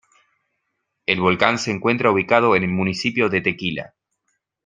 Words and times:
El 1.05 1.21
volcán 1.21 1.59
se 1.59 1.69
encuentra 1.69 2.09
ubicado 2.09 2.55
en 2.55 2.63
el 2.63 2.71
municipio 2.71 3.29
de 3.29 3.41
Tequila. 3.41 3.93